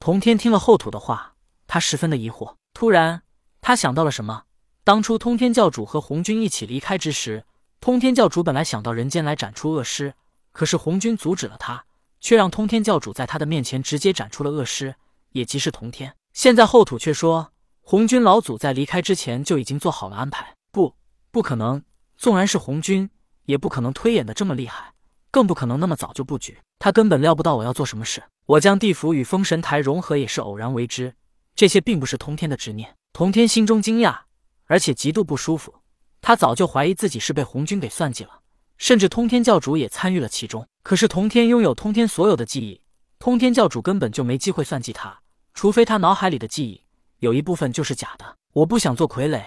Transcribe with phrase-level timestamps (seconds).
[0.00, 1.34] 童天听了后土的话，
[1.66, 2.54] 他十分的疑惑。
[2.72, 3.22] 突然，
[3.60, 4.44] 他想到了什么。
[4.82, 7.44] 当初通天教主和红军一起离开之时，
[7.82, 10.14] 通天教主本来想到人间来斩出恶尸，
[10.52, 11.84] 可是红军阻止了他，
[12.18, 14.94] 却让通天教主在他的面前直接斩出了恶尸，
[15.32, 16.16] 也即是童天。
[16.32, 20.54] 现在后土却说，红军老祖在离开之前就已经做好了安排。
[20.72, 20.96] 不，
[21.30, 21.84] 不可能！
[22.16, 23.10] 纵然是红军，
[23.44, 24.94] 也不可能推演的这么厉害，
[25.30, 26.58] 更不可能那么早就布局。
[26.78, 28.22] 他根本料不到我要做什么事。
[28.46, 31.14] 我将地府与封神台融合也是偶然为之，
[31.54, 32.96] 这些并不是通天的执念。
[33.12, 34.20] 通天心中惊讶，
[34.66, 35.74] 而且极度不舒服。
[36.20, 38.40] 他早就怀疑自己是被红军给算计了，
[38.76, 40.66] 甚至通天教主也参与了其中。
[40.82, 42.80] 可是通天拥有通天所有的记忆，
[43.18, 45.20] 通天教主根本就没机会算计他。
[45.54, 46.82] 除非他脑海里的记忆
[47.18, 48.36] 有一部分就是假的。
[48.52, 49.42] 我不想做傀儡，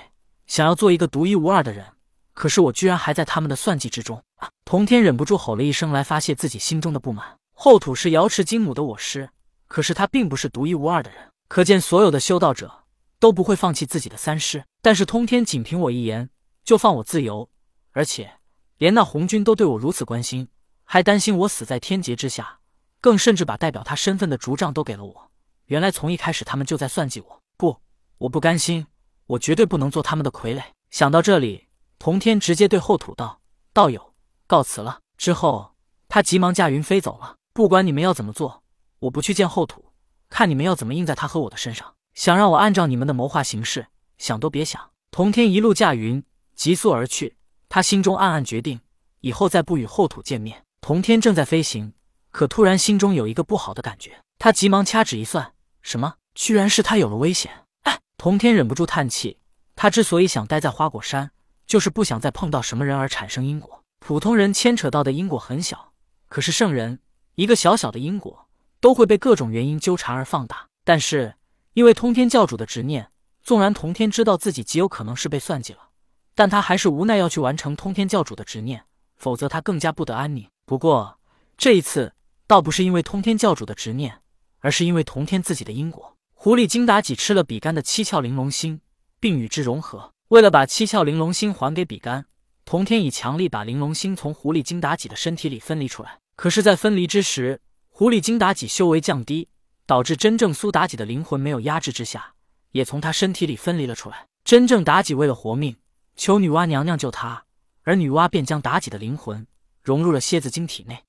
[0.48, 1.86] 想要做一个独一无二的人。
[2.34, 4.50] 可是我居然还在他们的算计之中啊。
[4.66, 7.38] 童天忍不住吼了一声来发泄自己心中的不满。
[7.54, 9.30] 后土是瑶池金母的我师，
[9.68, 11.30] 可是他并不是独一无二的人。
[11.48, 12.86] 可见所有的修道者
[13.20, 14.66] 都不会放弃自己的三师。
[14.82, 16.30] 但是通天仅凭我一言
[16.64, 17.50] 就放我自由，
[17.92, 18.34] 而且
[18.78, 20.48] 连那红军都对我如此关心，
[20.84, 22.60] 还担心我死在天劫之下，
[23.00, 25.32] 更甚至把代表他身份的竹杖都给了我。
[25.68, 27.78] 原来从一开始他们就在算计我，不，
[28.18, 28.88] 我不甘心，
[29.28, 30.64] 我绝对不能做他们的傀儡。
[30.90, 31.68] 想到这里，
[32.04, 33.40] 童天直接对后土道
[33.72, 34.14] ：“道友，
[34.46, 35.74] 告辞了。”之后，
[36.10, 37.38] 他急忙驾云飞走了。
[37.54, 38.62] 不管你们要怎么做，
[39.00, 39.86] 我不去见后土，
[40.30, 41.96] 看你们要怎么印在他和我的身上。
[42.14, 43.88] 想让我按照你们的谋划行事，
[44.18, 44.90] 想都别想。
[45.12, 46.22] 童天一路驾云，
[46.58, 47.38] 急速而去。
[47.70, 48.82] 他心中暗暗决定，
[49.22, 50.66] 以后再不与后土见面。
[50.82, 51.94] 童天正在飞行，
[52.32, 55.54] 可突然心中有一个不好的感觉，他急忙掐指一算。
[55.82, 56.16] 什么？
[56.36, 57.64] 居然是他有了危险！
[57.84, 59.40] 哎，童天忍不住叹气。
[59.78, 61.32] 他之所以想待在花果山，
[61.66, 63.84] 就是不想再碰到什么人而产生因果。
[64.00, 65.94] 普通人牵扯到的因果很小，
[66.28, 67.00] 可是圣人
[67.36, 68.48] 一个小小的因果
[68.80, 70.68] 都会被各种原因纠缠而放大。
[70.84, 71.36] 但是
[71.74, 75.90] 因为通天教主的执念，纵然童天知道自己极有可能是被算计了，
[76.36, 78.86] 但他还是无奈要去完成通天教主的执念，
[79.16, 80.48] 否则他更加不得安宁。
[80.66, 81.20] 不过
[81.58, 82.14] 这一次
[82.46, 84.20] 倒不是因为通天教主的执念。
[84.66, 86.16] 而是因为童天自己的因果。
[86.32, 88.80] 狐狸精妲己吃了比干的七窍玲珑心，
[89.20, 90.13] 并与之融合。
[90.30, 92.26] 为了把七窍玲珑心还给比干，
[92.66, 96.18] 童天以强力把玲珑心从狐狸精妲己的身体里分离出来。
[96.36, 99.48] 可是，在分离之时，狐狸精妲己修为降低，
[99.86, 102.34] 导致真正苏妲己的灵魂没有压制之下，
[102.72, 104.26] 也从她身体里分离了出来。
[104.44, 105.76] 真正妲己为了活命，
[106.16, 107.46] 求女娲娘娘救她，
[107.84, 109.46] 而女娲便将妲己的灵魂
[109.82, 111.04] 融入了蝎子精体内。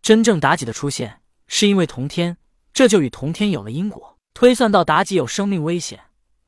[0.00, 2.36] 真正妲己的出现，是因为童天。
[2.72, 4.16] 这就与童天有了因果。
[4.32, 6.00] 推算到妲己有生命危险，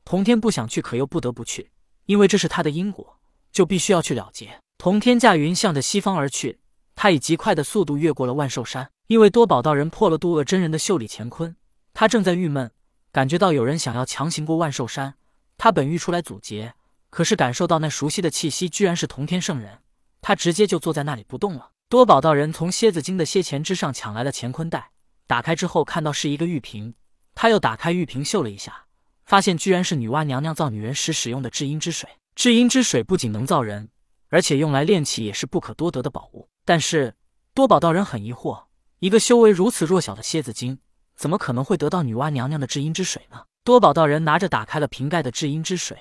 [0.03, 1.71] 童天不想去，可又不得不去，
[2.05, 3.19] 因为这是他的因果，
[3.51, 4.59] 就必须要去了结。
[4.77, 6.59] 童天驾云向着西方而去，
[6.95, 8.89] 他以极快的速度越过了万寿山。
[9.07, 11.53] 因为多宝道人破了渡恶真人的袖里乾坤，
[11.93, 12.71] 他正在郁闷，
[13.11, 15.15] 感觉到有人想要强行过万寿山。
[15.57, 16.73] 他本欲出来阻截，
[17.09, 19.79] 可是感受到那熟悉的气息，居然是童天圣人，
[20.21, 21.71] 他直接就坐在那里不动了。
[21.89, 24.91] 多宝道人从蝎子精的蝎钳之上抢来了乾坤袋。
[25.27, 26.93] 打开之后，看到是一个玉瓶，
[27.35, 28.85] 他又打开玉瓶嗅了一下，
[29.31, 32.09] 发现居然是女娲娘娘造女人时使用的至阴之水。
[32.35, 33.87] 至阴之水不仅能造人，
[34.27, 36.49] 而且用来炼器也是不可多得的宝物。
[36.65, 37.15] 但是
[37.53, 38.65] 多宝道人很疑惑，
[38.99, 40.77] 一个修为如此弱小的蝎子精，
[41.15, 43.43] 怎么可能会得到女娲娘娘的至阴之水呢？
[43.63, 45.97] 多宝道人拿着打开了瓶盖的至阴之水，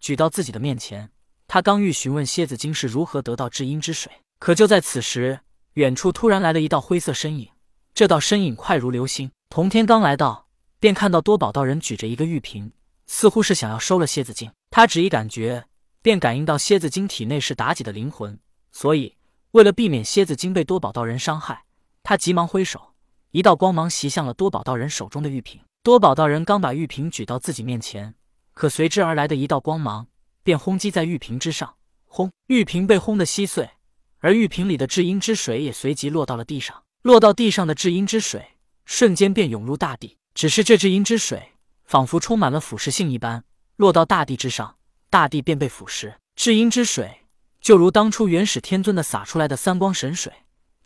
[0.00, 1.10] 举到自己的面前。
[1.46, 5.40] 他刚欲询问蝎子精是如何得到至阴之水，可就在此时，
[5.74, 7.46] 远处突然来了一道灰色身影。
[7.92, 10.46] 这道身影快如流星，童天刚来到，
[10.80, 12.72] 便看到多宝道人举着一个玉瓶，
[13.06, 14.50] 似乎是想要收了蝎子精。
[14.70, 15.66] 他只一感觉，
[16.00, 18.40] 便感应到蝎子精体内是妲己的灵魂，
[18.72, 19.16] 所以
[19.50, 21.64] 为了避免蝎子精被多宝道人伤害，
[22.02, 22.94] 他急忙挥手，
[23.30, 25.60] 一道光芒袭向了多宝道人手中的玉瓶。
[25.82, 28.14] 多宝道人刚把玉瓶举到自己面前，
[28.54, 30.08] 可随之而来的一道光芒
[30.42, 31.74] 便轰击在玉瓶之上，
[32.06, 32.30] 轰！
[32.46, 33.68] 玉瓶被轰得稀碎，
[34.18, 36.82] 而玉瓶里的至阴之水也随即落到了地上。
[37.02, 40.18] 落到地上的至阴之水，瞬间便涌入大地。
[40.40, 41.52] 只是这至阴之水
[41.84, 43.44] 仿佛充满了腐蚀性一般，
[43.76, 44.78] 落到大地之上，
[45.10, 46.14] 大地便被腐蚀。
[46.34, 47.26] 至阴之水
[47.60, 50.32] 就如当初元始天尊的洒出来的三光神水，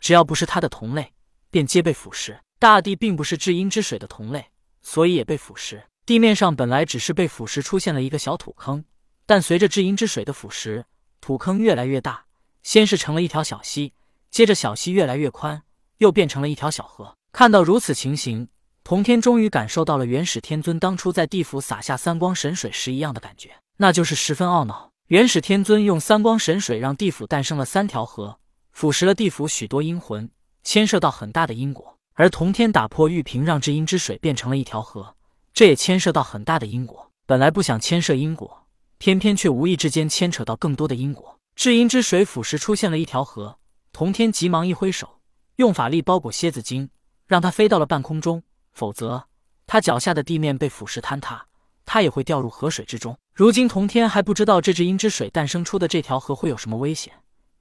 [0.01, 1.13] 只要不是他的同类，
[1.49, 2.37] 便皆被腐蚀。
[2.59, 4.47] 大地并不是至阴之水的同类，
[4.81, 5.81] 所以也被腐蚀。
[6.05, 8.83] 地面上本来只是被腐蚀出现了一个小土坑，
[9.25, 10.83] 但随着至阴之水的腐蚀，
[11.21, 12.25] 土坑越来越大，
[12.61, 13.93] 先是成了一条小溪，
[14.29, 15.63] 接着小溪越来越宽。
[15.99, 17.15] 又变成了一条小河。
[17.31, 18.49] 看到如此情形，
[18.85, 24.91] 童天终于感受到了元始天尊当初在地府洒下三光神水时一样的感觉，那就是十分懊恼。
[25.07, 28.37] 元始天尊用三光神水让地府诞生了三条河，
[28.73, 30.29] 腐蚀了地府许多阴魂，
[30.61, 31.97] 牵涉到很大的因果。
[32.13, 35.15] 而童天打破玉瓶，让至阴之水变成了一条河，
[35.51, 37.09] 这也牵涉到很大的因果。
[37.25, 38.67] 本来不想牵涉因果，
[38.99, 41.39] 偏偏却无意之间牵扯到更多的因果。
[41.55, 43.57] 至阴之水腐蚀出现了一条河，
[43.91, 45.21] 童天急忙一挥手，
[45.55, 46.91] 用法力包裹蝎子精，
[47.25, 48.43] 让它飞到了半空中。
[48.75, 49.25] 否则，
[49.65, 51.47] 他脚下的地面被腐蚀坍塌，
[51.85, 53.17] 他也会掉入河水之中。
[53.33, 57.13] 如今童天还不知道这只阴之水诞生出的这条河会有什么危险，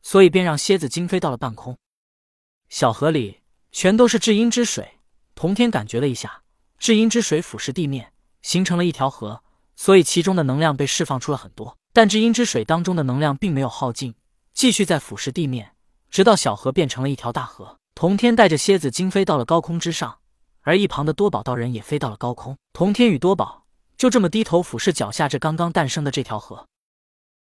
[0.02, 1.78] 所以便让蝎子精飞到了半空。
[2.68, 3.40] 小河里
[3.70, 4.98] 全都是至阴之水，
[5.34, 6.42] 童天感觉了一下，
[6.78, 8.12] 至阴之水腐蚀地面，
[8.42, 9.42] 形成了一条河，
[9.76, 11.76] 所以其中的能量被释放出了很多。
[11.92, 14.16] 但至阴之水当中的能量并没有耗尽，
[14.52, 15.76] 继续在腐蚀地面，
[16.10, 17.78] 直到小河变成了一条大河。
[17.94, 20.18] 童天带着蝎子精飞到了高空之上。
[20.64, 23.64] 而一旁的多宝道人也飞到了高空，童天与多宝
[23.98, 26.66] 就这么低头俯视脚下这刚刚诞生的这条河。